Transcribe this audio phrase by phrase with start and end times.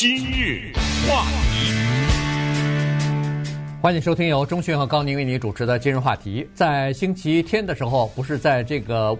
[0.00, 0.72] 今日
[1.06, 1.74] 话题，
[3.82, 6.48] 欢迎收听由钟迅和高宁为你主持的今日话题。
[6.54, 9.14] 在星期天的时候，不是在这个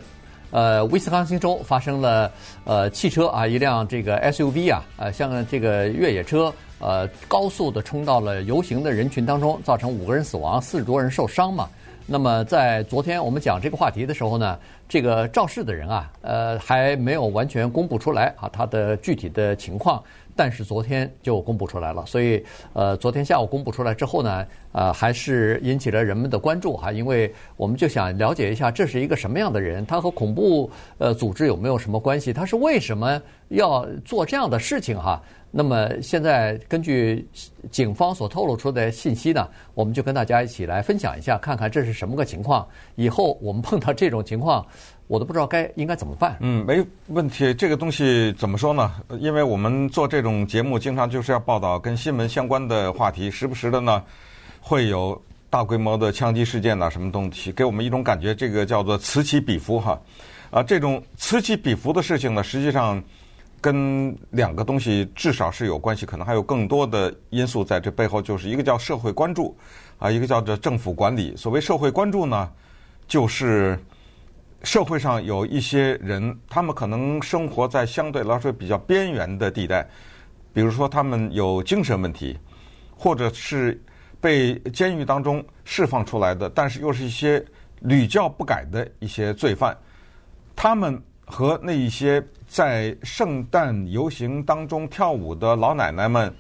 [0.51, 2.33] 呃威斯康星州发生了
[2.65, 11.69] 呃汽车啊一辆这个 SUV 啊呃像这个越野车呃高速的冲到了游行的人群当中，造成五个人死亡，四十多人受伤嘛。
[12.07, 14.59] 那么在昨天我们讲这个话题的时候呢，
[14.89, 20.03] 这个肇事的人啊，呃，还没有完全公布出来啊，他的具体的情况。
[20.37, 32.33] 但是昨天就公布出来了，所以呃，昨天下午公布出来之后呢，呃，还是引起了人们的关注哈，因为我们就想了解一下这是一个什么样的人，他和恐怖呃组织有没有什么关系？
[32.33, 35.21] 他是为什么要做这样的事情哈？
[35.53, 37.29] 那么现在根据
[37.73, 42.65] 警方所透露出的信息呢，我们就跟大家一起来分享一下，看看这是什么个情况。
[42.95, 44.65] 以后我们碰到这种情况，
[45.09, 46.37] 我都不知道该应该怎么办。
[46.39, 47.53] 嗯，没问题。
[47.53, 48.95] 这个东西怎么说呢？
[49.19, 54.05] 因为我们做这种节目，经常就是要报道跟新闻相关的话题，时不时的呢
[54.61, 55.21] 会有
[55.51, 60.01] 大规模的枪击事件呐，什么东西，给我们一种感觉，这个叫做此起彼伏哈。
[60.53, 63.03] 啊，这种此起彼伏的事情呢，实际上。
[63.61, 69.57] 跟两个东西至少是有关系，可能还有更多的因素在这背后，就是一个叫社会关注，
[69.99, 71.37] 啊，一个叫做政府管理。
[71.37, 72.51] 所谓社会关注呢，
[73.07, 73.79] 就是
[74.63, 79.87] 社会上有一些人，他们可能生活在相对来说比较边缘的地带，
[80.53, 82.39] 比如说他们有精神问题，
[82.97, 83.81] 或者是
[84.21, 87.45] 被监狱当中释放出来的，但是又是一些
[87.81, 89.77] 屡教不改的一些罪犯，
[90.57, 92.23] 他们和那一些。
[92.51, 96.35] 在圣诞游行当中跳舞的老奶奶们，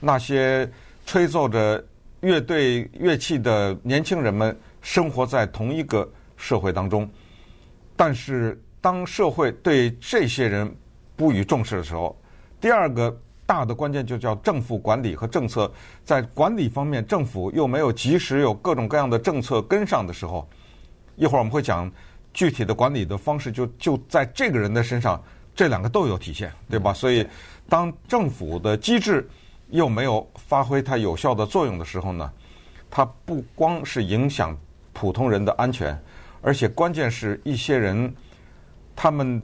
[0.00, 0.66] 那些
[1.04, 1.84] 吹奏着
[2.22, 7.06] 乐队乐器的年轻人们，生活在同一个社会当中。
[7.94, 10.74] 但是，当社会对这些人
[11.14, 12.18] 不予重视的时候，
[12.58, 15.70] 第二个大的关键就叫政府管理和政策。
[16.06, 20.48] 在管理方面，政府又没有及时有各种各样的政策跟上的时候，
[21.16, 21.92] 一会儿我们会讲
[22.32, 25.22] 具体的管理的方式就，就就在这个人的身上。
[25.52, 26.94] 这两个都有体现，对吧？
[26.94, 27.26] 所以，
[27.68, 29.28] 当政府的机制
[29.68, 32.32] 又没有发挥它有效的作用的时候呢，
[32.88, 34.56] 它不光是影响
[34.94, 36.00] 普通人的安全，
[36.40, 38.14] 而且关键是一些人
[38.96, 39.42] 他们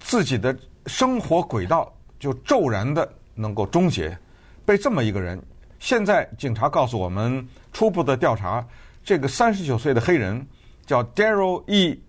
[0.00, 4.16] 自己的生活轨道就骤然的能够终结。
[4.64, 5.40] 被这么一个人，
[5.78, 8.66] 现在警察告诉我们，初步的调查，
[9.04, 10.44] 这个三十九岁的黑人
[10.86, 12.02] 叫 Daryl E.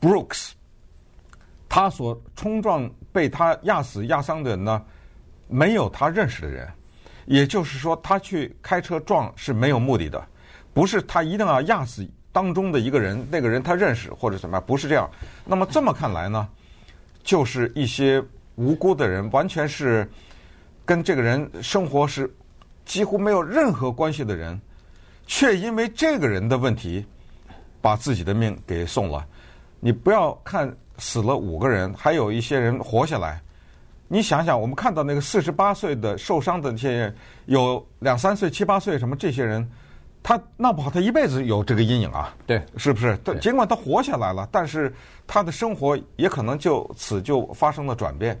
[0.00, 0.52] Brooks。
[1.68, 4.84] 他所冲撞被他压死压伤的人呢，
[5.46, 6.68] 没有他认识的人，
[7.26, 10.20] 也就是说，他去开车撞是没有目的的，
[10.74, 15.08] 不是他一定要压死当中的一个人，那个人他认识或者怎么样，不是这样。
[15.44, 16.48] 那么这么看来呢，
[17.22, 18.20] 就是一些
[18.56, 20.10] 无辜的人，完全是
[20.84, 22.28] 跟这个人生活是
[22.84, 24.60] 几乎没有任何关系的人，
[25.24, 27.06] 却因为这个人的问题，
[27.80, 29.26] 把自己的命给送了。
[29.80, 30.74] 你不要看。
[31.02, 33.40] 死了五个人，还有一些人活下来。
[34.06, 39.66] 你想想，我们看到那个四十八岁的受伤的那些人，有两三岁、七八岁什么这些人，
[40.22, 42.36] 他闹不好他一辈子有这个阴影啊。
[42.46, 43.16] 对，是不是？
[43.24, 44.94] 他尽管他活下来了，但是
[45.26, 48.38] 他的生活也可能就此就发生了转变。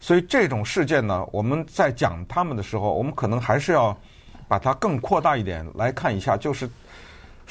[0.00, 3.96] 所以这种事件呢，我们在讲他们的时候，我们可能还是要
[4.48, 6.68] 把它更扩大一点来看一下，就是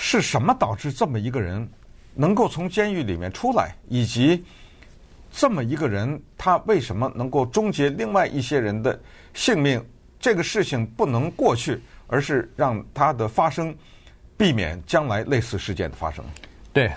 [0.01, 1.67] 是什么导致这么一个人。
[2.15, 4.43] 能够从监狱里面出来，以及
[5.31, 8.99] 这么一个人，他为什么能够终结另外一些人的
[9.33, 9.81] 性命？
[10.19, 13.73] 这个事情不能过去，而是让它的发生，
[14.35, 16.25] 避免将来类似事件的发生。
[16.73, 16.91] 对，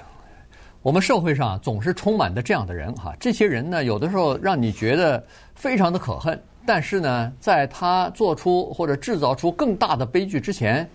[0.80, 5.24] 我们社会上总是充满的这样的人哈，这些人呢，有的时候让你觉得
[5.54, 10.88] 非常的可恨，但是呢，在他做出或者制造出更大的悲剧之前，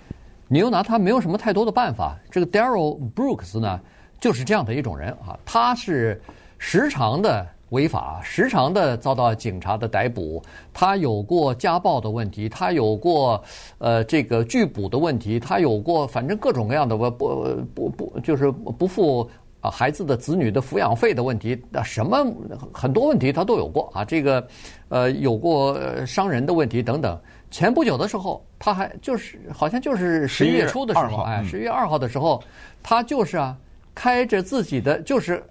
[0.48, 2.18] 你又拿他没有什么太多的办法。
[2.32, 3.80] 这个 Daryl Brooks 呢？
[4.20, 6.20] 就是这样的一种人啊，他是
[6.58, 10.42] 时常的违法，时常的遭到警察的逮捕。
[10.74, 13.40] 他有过家暴的问题，他有过
[13.78, 17.46] 呃这个拒捕的问题，他有过反正各种各样的不不
[17.76, 19.30] 不不就是不付
[19.62, 22.26] 啊孩子的子女的抚养费的问题，什么
[22.74, 24.04] 很多问题他都有过啊。
[24.04, 24.48] 这个
[24.90, 27.16] 呃有过伤人的问题等等。
[27.52, 32.44] 前不久的时候，他还就是好像就是十一月初的时候，哎，十一月二号的时候，
[32.82, 33.58] 他就是啊。
[34.00, 35.44] 开着自己的，就是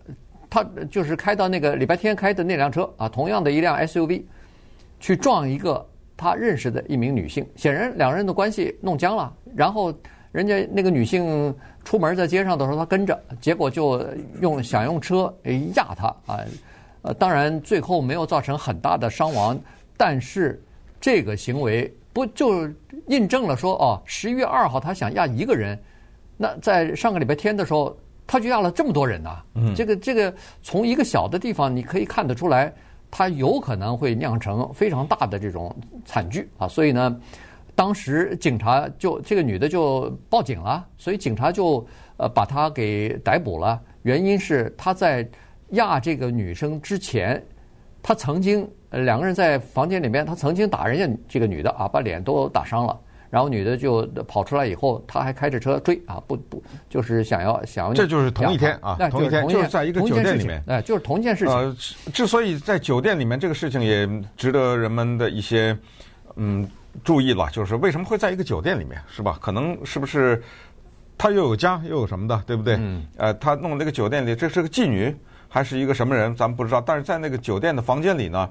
[0.48, 4.22] 他就是开到那个礼拜天开的那辆车啊，同样的一辆 SUV，
[5.00, 5.84] 去撞一个
[6.16, 9.34] 他认识的一名女性，显然两人的关系弄僵了。
[9.52, 9.92] 然后
[10.30, 14.00] 人家那个女性出门在街上的时候，他跟着，结果就
[14.40, 15.34] 用想用车
[15.74, 16.38] 压他啊，
[17.02, 19.58] 呃，当然最后没有造成很大的伤亡，
[19.96, 20.62] 但是
[21.00, 22.66] 这个行为不就
[23.08, 25.78] 印证了说哦，十一月二号他想压一个人，
[26.38, 27.94] 那在上个礼拜天的时候
[28.26, 29.44] 他就压了这么多人呐、啊。
[29.56, 32.72] 嗯，这个这个从一个小的地方你可以看得出来，
[33.10, 35.76] 他有可能会酿成非常大的这种
[36.06, 36.66] 惨剧啊。
[36.66, 37.20] 所以呢，
[37.74, 41.86] 当时警察就这个女的就报警了，所以警察就
[42.16, 43.78] 呃把她给逮捕了。
[44.04, 45.28] 原因是她在
[45.72, 47.44] 压这个女生之前，
[48.06, 52.96] 他曾经呃两个人在房间里面，他曾经打人家这个女的啊，把脸都打伤了。
[53.30, 57.92] 然后女的就跑出来以后，他还开着车追啊，不不，就是想要想要。
[57.92, 61.52] 这就是同一天啊，同一天就是在一个酒店里面，哎，就是同一件事情。
[61.52, 61.76] 呃，
[62.12, 65.76] 之所以在酒店里面，这个事情也值得人们的一些
[66.36, 66.64] 嗯
[67.02, 69.36] 注意了，就是为什么会在一个酒店里面，是吧？
[69.42, 70.40] 可能是不是？
[71.18, 72.76] 他又有家又有什么的，对不对？
[72.78, 73.04] 嗯。
[73.16, 75.12] 呃，他弄那个酒店里，这是个妓女
[75.56, 76.82] 还是一个什么人，咱们不知道。
[76.82, 78.46] 但是在那个酒店的房间里呢，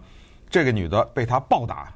[0.49, 1.93] 这个女的被他暴打，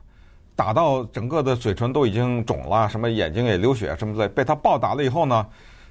[0.56, 4.28] 打到整个的嘴唇都已经肿了，什么眼睛也流血什么之类。
[4.28, 5.44] 被他暴打了以后呢，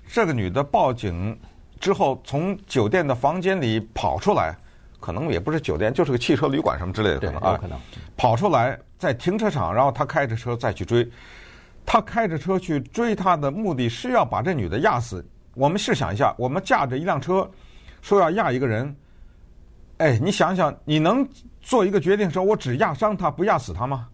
[0.06, 1.36] 这个女的报警
[1.80, 4.56] 之后，从酒店的房间里跑出来，
[5.00, 7.76] 可能也不是酒店，就是个汽车旅馆什么之类的，可能啊，可能
[8.16, 11.04] 跑出来在停车场，然后他开着车再去追。
[11.84, 15.26] 他开着车去追她的目的是要把这女的压死。
[15.56, 17.50] 我们试想一下，我们驾着一辆车，
[18.00, 18.94] 说要压一个人，
[19.98, 21.26] 哎，你想想，你能
[21.60, 24.08] 做一个决定，说我只压伤他，不压死他吗？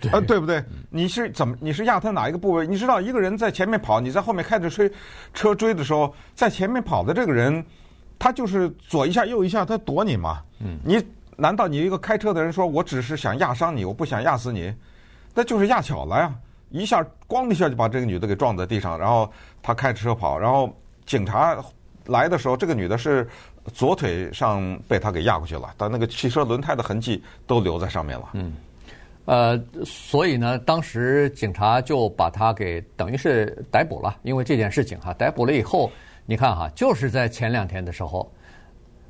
[0.00, 0.62] 对，呃，对不对？
[0.88, 1.56] 你是怎么？
[1.60, 2.66] 你是压他哪一个部位？
[2.66, 4.88] 你知道，一个人在前面跑，你在后面开着车
[5.34, 7.64] 车追的时候，在前面跑的这个人，
[8.18, 10.42] 他就是左一下右一下，他躲你嘛。
[10.60, 10.78] 嗯。
[10.84, 11.02] 你
[11.36, 14.72] 难道你一个开车的人说，我只是想压伤你，我不想压死你？
[15.34, 16.32] 那就是压巧了呀。
[16.70, 19.30] 一下，咣的一下就把这个女的给撞在地上，然后
[19.62, 20.72] 他开着车跑，然后
[21.04, 21.56] 警察
[22.10, 23.26] 来的时候，这个女的是
[23.72, 28.30] 左腿上被他给压过去了，但那个汽车轮胎的痕迹都留在上面了。
[28.34, 28.54] 嗯，
[29.24, 35.90] 呃，所以呢，当时警察就把他给等于是逮捕了，因为这件事情哈，逮捕了以后，
[36.26, 38.30] 你看哈，就是在前两天的时候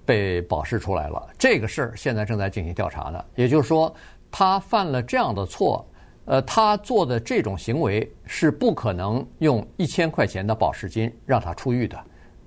[0.04, 3.92] 被保释出来了，这个事儿现在正在进行调查呢，也就是说，
[4.30, 5.86] 他犯了这样的错。
[6.26, 11.98] 呃，他做的这种行为是不可能用一千块钱的保释金让他出狱的，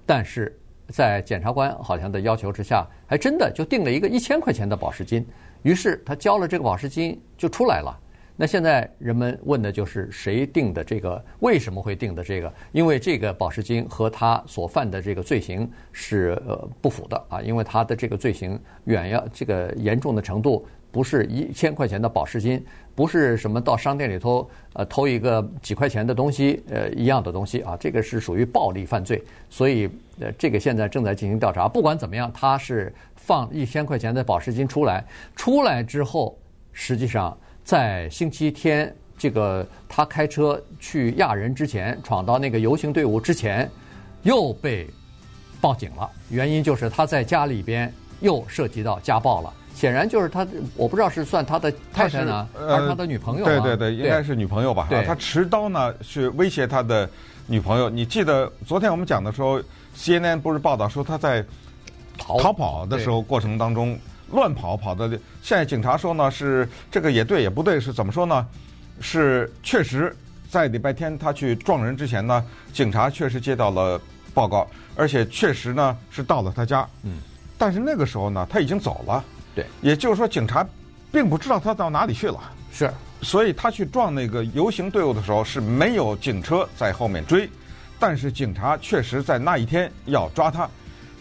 [0.06, 0.58] 但是
[0.90, 5.26] 在检察官好像的要求之下，还真的就定了一个一千块钱的保释金。
[5.62, 8.00] 于是他交了这个保释金就出来了。
[8.36, 11.24] 那现在人们问的就是谁定的这个？
[11.40, 12.52] 为什么会定的这个？
[12.72, 20.66] 因为这个保释金和他所犯的这个罪行是呃不符的啊，因为他的这个罪行远要这个严重的程度。
[20.94, 22.64] 不是一千块钱的保释金，
[22.94, 29.20] 不是什么到商店里头呃偷一个几块钱的东西呃一样的东西啊，这个是属于暴力犯罪，
[29.50, 31.68] 所以呃这个现在正在进行调查。
[31.68, 35.04] 不管怎么样，他是放一千块钱的保释金出来，
[35.36, 36.38] 出来之后，
[36.72, 43.68] 实际上在星期天这个他开车去亚人之前，闯到那个游行队伍之前，
[44.22, 44.88] 又被
[45.60, 46.08] 报警了。
[46.30, 47.92] 原因就是他在家里边
[48.22, 49.52] 又涉及到家暴了。
[49.74, 53.46] 显然就是他，我不知道是算他的太太呢，还是他的女朋友？
[53.46, 54.88] 对对对，应该是女朋友吧？
[54.90, 57.10] 对，他持刀呢，是威胁他的
[57.48, 57.90] 女朋友。
[57.90, 59.62] 你记得昨天我们讲的时候
[59.98, 61.44] ，CNN 不是报道说他在
[62.18, 63.98] 逃跑的时候过程当中
[64.32, 65.10] 乱跑跑的。
[65.42, 68.48] 现在警察说呢，是这个也对也不对，是怎么说呢？
[69.02, 70.16] 是确实
[70.50, 74.00] 在礼拜天他去撞人之前呢，警察确实接到了
[74.34, 76.88] 报告，而且确实呢是到了他家。
[77.02, 77.18] 嗯，
[77.58, 79.24] 但是那个时候呢，他已经走了。
[79.56, 80.66] 对，也就是说，警察
[81.12, 82.40] 并不知道他到哪里去了。
[82.72, 82.92] 是，
[83.22, 87.48] 所以他去撞那个游行队伍的时候是没有警车在后面追，
[88.00, 90.68] 但是警察确实在那一天要抓他。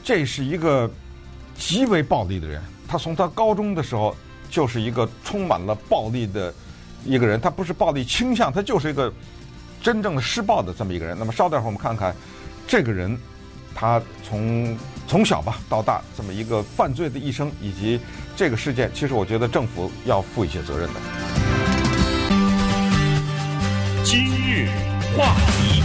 [0.02, 0.90] 这是一个
[1.56, 4.16] 极为暴力的人，他从他高中的时候
[4.50, 6.52] 就是一个充满了暴力的
[7.04, 7.40] 一个人。
[7.40, 9.12] 他不是暴力倾向，他就是一个
[9.82, 11.16] 真正的施暴的这么一个人。
[11.18, 12.16] 那么稍待会儿我们看看
[12.66, 13.16] 这个人，
[13.74, 14.76] 他从。
[15.08, 18.00] 从小吧到大，这么一个犯罪的一生，以及
[18.34, 20.94] 这个事件，其实我觉得政府要负一些责任的。
[24.04, 24.68] 今日
[25.14, 25.82] 话题，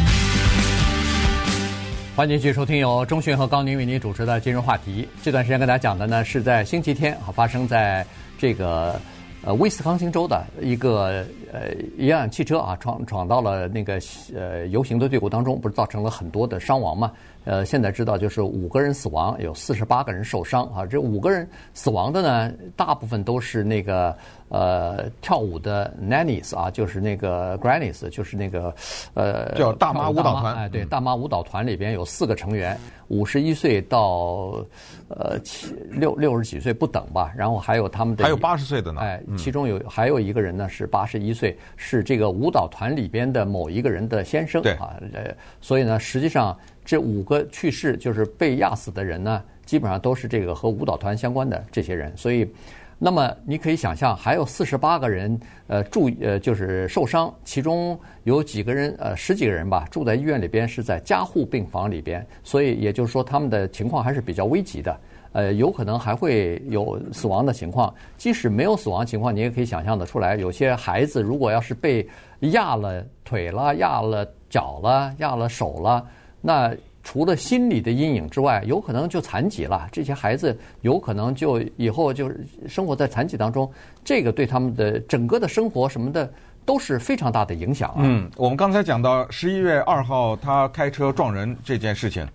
[2.15, 5.03] 欢迎继续收听由钟迅和高宁为您主持的《今日话题》。
[5.21, 8.05] 这段时间跟大家讲的呢，是在星期天啊，发生在
[8.37, 8.97] 这个
[9.41, 13.99] 呃威斯康星州的一个呃一辆汽车啊闯闯到了那个
[14.35, 17.11] 呃游行的队伍当中，不是造成了很多的伤亡吗？
[17.45, 20.85] 呃，现在知道就是五个人死亡，有四十八个人受伤啊。
[20.85, 24.13] 这五个人死亡的呢，大部分都是那个
[24.49, 28.75] 呃跳舞的 nannies 啊，就是那个 grannies，就是那个
[29.13, 30.55] 呃叫大妈舞蹈团。
[30.55, 32.77] 哎，对，大妈舞蹈团里边有四个成员，
[33.07, 34.61] 五十一岁到
[35.07, 37.31] 呃七六六十几岁不等吧。
[37.33, 38.99] 然后还有他们的还有八十岁的呢。
[38.99, 44.61] 哎，其中有还有一个人呢是八十一岁，是这个舞蹈团里边的某一个人的先生。
[44.79, 46.57] 啊，呃，所以呢，实际上。
[46.87, 52.15] 这五个去世就是被压死的人呢，基本上都是这个和舞蹈团相关的这些人。
[52.15, 52.49] 所以，
[52.97, 62.25] 那么你可以想象，还有四十八个人，呃，住呃就是受伤，其中有几个人，呃，十几个人吧，住在医院里边，是在加护病房里边。
[62.41, 64.97] 所以也就是说，他们的情况还是比较危急的，
[65.37, 67.93] 呃，有可能还会有死亡的情况。
[68.17, 72.03] 即使没有死亡情况，你也可以想象得出来，有些孩子如果要是被
[72.39, 76.03] 压了腿了、压了脚了、压了手了。
[76.41, 79.87] 那除了心理的阴影之外，有可能就残疾了。
[79.91, 82.31] 这些孩子有可能就以后就
[82.67, 83.71] 生活在残疾当中，
[84.03, 86.27] 这个对他们的整个的生活什么的
[86.65, 87.97] 都是非常大的影响啊。
[87.99, 92.27] 嗯，我们刚才讲到十一月二号他开车撞人这件事情，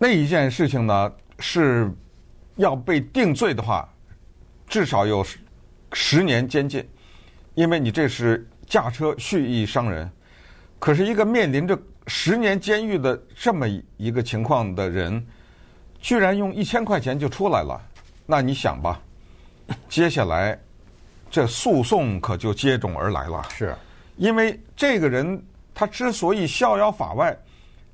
[0.00, 1.90] 那一件事情呢是
[2.56, 3.88] 要被定罪的话，
[4.68, 5.24] 至少有
[5.92, 6.86] 十年监禁，
[7.54, 10.10] 因为你这是驾车蓄意伤人。
[10.78, 13.66] 可是一个面临着十年监狱的这么
[13.96, 15.26] 一个情况的人，
[16.00, 17.80] 居然用一千块钱就出来了，
[18.26, 19.00] 那你想吧，
[19.88, 20.58] 接下来
[21.30, 23.42] 这诉讼可就接踵而来了。
[23.50, 23.74] 是，
[24.16, 25.42] 因为这个人
[25.74, 27.36] 他之所以逍遥法外，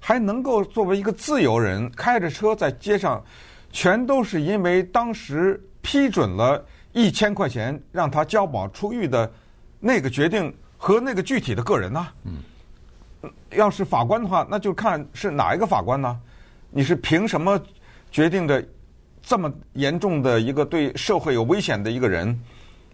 [0.04, 3.24] 还能够作为一个自由人开着车在街上，
[3.70, 9.30] 全都是因为当时批准了一千块钱让他交保出狱的
[9.78, 12.08] 那个决定和那个具体的个人呐。
[12.24, 12.38] 嗯。
[13.50, 16.20] 要是法官的话，那就看是哪一个法官呢？
[16.70, 17.60] 你是凭什么
[18.10, 18.66] 决定的
[19.22, 22.36] 这么严重的一个对社会有危险的一个人，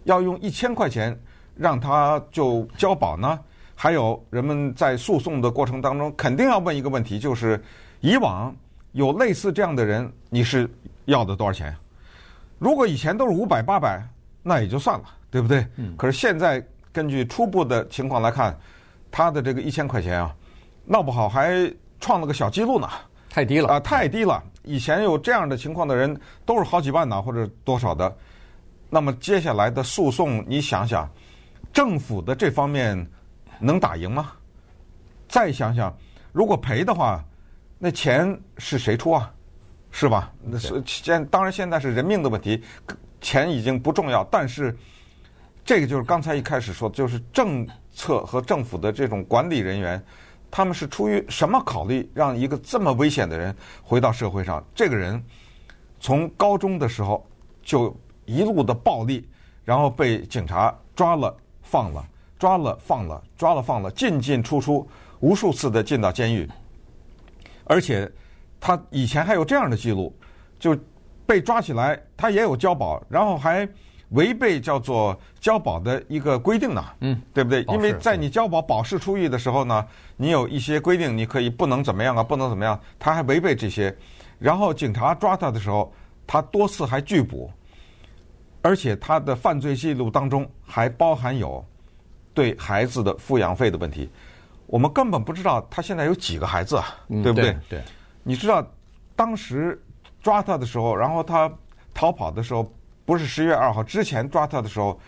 [0.03, 1.19] 要用一千块钱
[1.55, 3.39] 让他就交保呢？
[3.81, 7.63] 还有人们在诉讼的过程当中，肯定要问一个问题，就是
[8.01, 8.53] 以往
[8.91, 10.69] 有类似这样的人，你是
[11.05, 11.73] 要的多少钱？
[12.57, 14.05] 如果以前都是五百、八百，
[14.43, 15.65] 那也就算了，对不对？
[15.77, 15.95] 嗯。
[15.95, 18.53] 可是现在根据初步的情况来看。
[19.11, 20.35] 他的这个一千块钱啊，
[20.85, 21.51] 闹不好还
[21.99, 22.87] 创了个小记录呢，
[23.27, 24.43] 太低了啊，太低了。
[24.61, 28.15] 以前有这样的情况的人都是好几万呢，或者多少的。
[28.87, 31.09] 那么接下来的诉讼，你想想，
[31.73, 33.03] 政府的这方面
[33.59, 34.31] 能打赢吗？
[35.27, 35.95] 再想想，
[36.31, 37.23] 如果赔的话，
[37.77, 39.31] 那钱是谁出啊？
[39.91, 40.31] 是吧？
[40.41, 42.63] 那是现当然现在是人命的问题，
[43.21, 44.23] 钱已经不重要。
[44.31, 44.75] 但是
[45.63, 47.67] 这个就是刚才一开始说的，就是政。
[47.91, 50.01] 策和政府的这种管理人员，
[50.49, 54.63] 他们是出于什么考虑，让一个这么危险的人回到社会上？
[54.73, 55.21] 这个人
[55.99, 57.27] 从高中的时候
[57.61, 57.93] 就
[58.25, 59.27] 一路的暴力，
[59.65, 62.07] 然后被警察抓了放了，
[62.39, 64.87] 抓了放了，抓了放了，进进出出
[65.19, 66.49] 无数次的进到监狱，
[67.65, 68.11] 而且
[68.59, 70.11] 他以前还有这样的记录，
[70.57, 70.75] 就
[71.27, 73.69] 被抓起来，他也有交保，然后还。
[74.13, 77.61] 违背叫做交保的一个规定呢，嗯，对不对？
[77.65, 79.85] 因为在你交保保释出狱的时候呢，
[80.17, 82.79] 你有一些规定，你可以不能怎么样啊，不能怎么样。
[82.97, 83.95] 他还违背这些，
[84.39, 85.93] 然后警察抓他的时候，
[86.25, 87.51] 他多次还拒捕，
[88.63, 91.63] 而且他的犯罪记录当中还包含有
[92.39, 94.09] 对孩子的抚养费的问题。
[94.65, 97.57] 我们根本不知道他现在有几个孩子啊，对不对？
[97.67, 97.83] 对，
[98.23, 98.65] 你知道
[99.15, 99.81] 当时
[100.21, 101.51] 抓他的时候，然后他
[101.93, 102.71] 逃跑的时候。
[103.09, 104.99] 不是十月二号之前抓他的时候，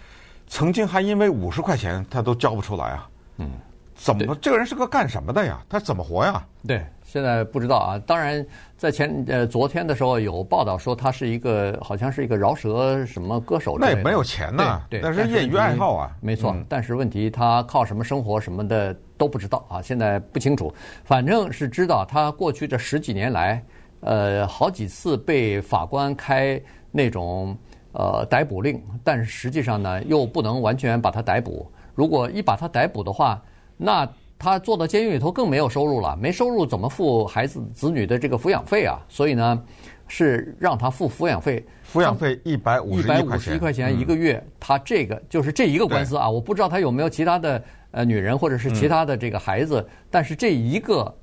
[0.47, 3.07] 曾经还因为五十块钱他都交不出来啊。
[3.37, 3.51] 嗯，
[3.93, 5.63] 怎么这个人是个干什么的呀？
[5.69, 6.43] 他怎么活呀？
[6.67, 7.99] 对，现在不知道啊。
[8.07, 8.45] 当然，
[8.77, 13.75] 在前呃昨天的时候有报道说他是一个好像是一个饶舌什么歌手。
[13.77, 16.15] 那也没有钱呐，对，那是业余爱好啊。
[16.21, 19.81] 没错，但是问题他靠什么生活什么的都不知道啊。
[19.81, 23.61] 现在不清楚，反正是知道他过去这十几年来，
[23.99, 27.57] 呃，好几次被法官开那种。
[27.93, 31.69] 呃，逮捕令，但是实际上呢，又不能完全把他逮捕。
[31.93, 33.43] 如果一把他逮捕的话，
[33.75, 34.09] 那
[34.41, 38.99] 他坐到监狱里头更没有收入了，没收入怎么付孩子子女的这个抚养费啊？
[39.07, 39.63] 所以呢，
[40.07, 44.33] 是让他付抚养费，抚养费一百五十一块钱，一百五十一块钱一个月。
[44.33, 51.15] 嗯、他这个就是这一个官司啊，我不知道他有没有其他的呃女人或者是其他的这个孩子，嗯、但是这一个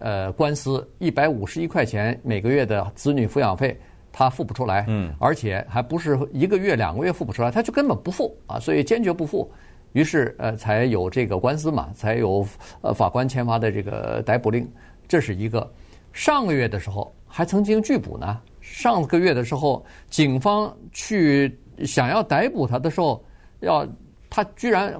[0.00, 3.78] 呃官司一百五十一块钱每个月的子女抚养费。
[4.16, 9.50] 他付不出来，嗯，而且还不是一个月两个月付不出来，他就根本不付啊，所以坚决不付。
[9.94, 12.46] 于是呃才有这个官司嘛，才有
[12.82, 14.70] 呃法官签发的这个逮捕令。
[15.08, 15.68] 这是一个。
[16.12, 18.40] 上个月的时候还曾经拒捕呢。
[18.60, 23.22] 上个月的时候，警方去想要逮捕他的时候，
[23.60, 23.86] 要
[24.30, 24.94] 他居然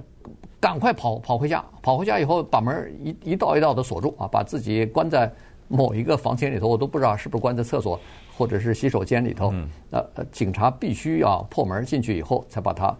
[0.60, 5.32] 赶快跑跑回家，跑回家以后把门一一道一道的锁住啊，把自己关在
[5.68, 7.98] 某一个房间里头，我都不知道是不是关在厕所
[8.36, 9.54] 或者是洗手间里头。
[9.90, 12.96] 呃呃，警察必须要破门进去以后才把他呃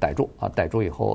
[0.00, 1.14] 逮住啊，逮住以后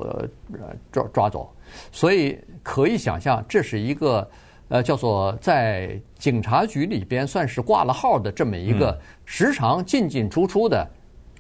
[0.54, 1.54] 呃抓抓走。
[1.92, 4.30] 所以可以想象，这是一个。
[4.72, 10.90] 呃，叫做在警察局里边算是挂了号的这么一个时常进进出出的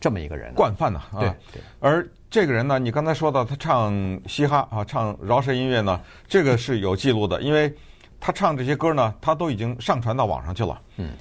[0.01, 1.01] 这么一个人，惯犯呢。
[1.17, 1.31] 对，
[1.79, 5.97] 而这个人呢，你刚才说到他唱嘻哈啊，唱饶舌音乐呢，
[6.27, 7.73] 这个是有记录的，因为
[8.19, 10.81] 他唱这些歌呢，他都已经上传到网上去了。
[10.97, 11.11] 嗯，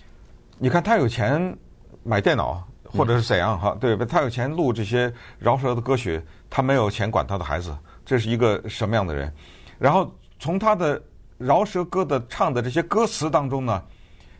[0.58, 1.56] 你看他有钱
[2.02, 2.60] 买电脑
[2.92, 3.76] 或者是怎样哈？
[3.80, 9.32] 对，他有钱录这些饶舌的歌曲，他没有钱管他的孩子，这是一个什么样的人？
[9.78, 11.00] 然后从他的。
[11.42, 13.82] 饶舌歌的唱的这些歌词当中呢，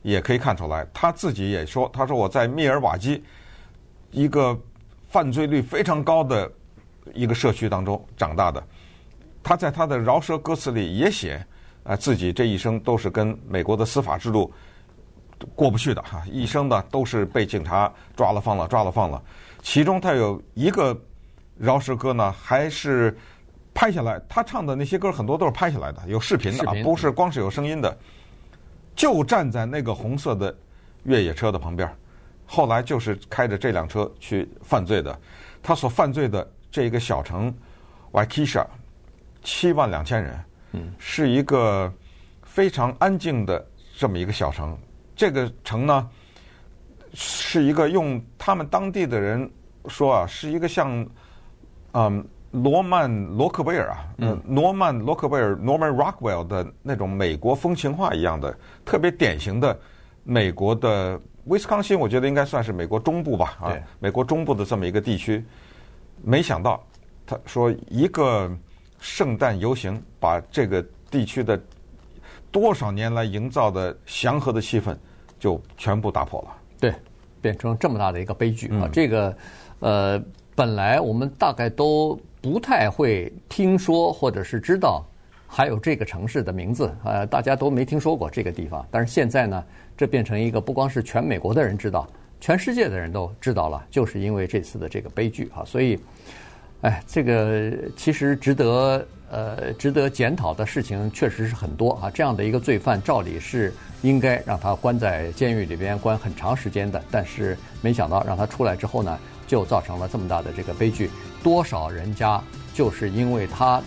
[0.03, 3.25] 也可以看出来，他自己也说，他说我在密尔瓦基
[4.11, 4.55] 一个
[5.09, 6.53] 犯罪率非常高的
[7.15, 8.63] 一个社区当中长大的，
[9.43, 11.43] 他在他的饶舌歌词里也写，
[11.85, 14.53] 啊，自己这一生都是跟美国的司法制度
[15.55, 19.23] 过不去的哈，一生的都是被警察抓了放了，抓了放了。
[19.63, 20.99] 其中他有一个
[21.57, 23.17] 饶舌歌呢，还是。
[23.73, 27.97] 拍下来，他唱的那些歌很多都是拍下来的，有视频的啊，不是光是有声音的。
[28.97, 30.55] 就站在那个红色的
[31.05, 31.89] 越野车的旁边，
[32.45, 35.17] 后来就是开着这辆车去犯罪的。
[35.63, 37.55] 他所犯罪的这一个小城
[38.11, 38.67] Waukesha，
[39.43, 41.91] 七万两千人，嗯，是一个
[42.43, 43.65] 非常安静的
[43.97, 44.77] 这么一个小城。
[45.21, 46.09] 这个城呢，
[47.13, 49.51] 是一个用他们当地的人
[49.87, 51.07] 说啊，是一个像，
[51.93, 52.27] 嗯。
[52.53, 59.79] 罗曼·罗克威尔啊，嗯，罗曼·罗克威尔 （Norman Rockwell） 的那种美国风情画一样的，特别典型的
[60.25, 65.45] 美国的威斯康星，我觉得应该算是美国中部吧，啊，美国中部的这么一个地区。
[66.25, 66.85] 没想到，
[67.25, 68.51] 他说一个
[68.99, 71.57] 圣诞游行把这个地区的
[72.51, 74.97] 多少年来营造的祥和的气氛
[75.41, 76.57] 就全部打破了。
[76.79, 76.95] 对，
[77.41, 78.89] 变成这么大的一个悲剧啊！
[78.93, 79.37] 这个，
[79.81, 80.23] 呃，
[80.55, 82.17] 本来我们大概都。
[82.43, 85.05] 不太会听说或者是知道
[85.47, 88.83] 还有这个城市的名字，呃，大家都没听说过这个地方。
[88.91, 89.63] 但是现在呢，
[89.95, 92.09] 这变成一个不光是全美国的人知道，
[92.41, 95.63] 全世界的人都知道了，就是因为这次的这个悲剧啊。
[95.67, 96.01] 所以，
[96.81, 102.11] 哎，这个其实值得呃值得检讨的事情确实是很多啊。
[102.11, 111.11] 这样的一个罪犯，照理是应该让他关在监狱里边关很长时间的，但是没想到让他出来之后呢，就造成了这么大的这个悲剧。
[111.43, 112.43] 多少人家
[112.75, 113.83] 就是因为他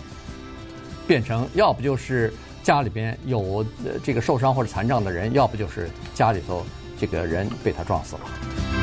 [1.06, 3.64] 变成，要不就是家里边有
[4.02, 6.64] 这个受伤或者残障的人，要不就是家里头
[6.98, 8.73] 这个人被他撞死了。